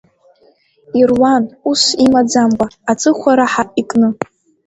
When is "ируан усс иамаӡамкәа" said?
0.99-2.65